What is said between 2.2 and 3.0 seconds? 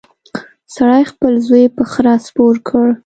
سپور کړ.